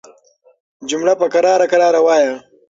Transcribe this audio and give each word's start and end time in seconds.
جمله 0.89 1.13
په 1.21 1.25
کراره 1.33 1.65
کراره 1.71 1.99
وايه 2.05 2.33